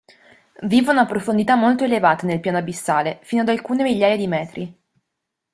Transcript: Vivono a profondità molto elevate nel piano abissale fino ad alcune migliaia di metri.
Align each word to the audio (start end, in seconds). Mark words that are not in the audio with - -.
Vivono 0.63 1.01
a 1.01 1.05
profondità 1.05 1.55
molto 1.55 1.83
elevate 1.83 2.25
nel 2.25 2.39
piano 2.39 2.57
abissale 2.57 3.19
fino 3.21 3.43
ad 3.43 3.49
alcune 3.49 3.83
migliaia 3.83 4.17
di 4.17 4.25
metri. 4.25 4.81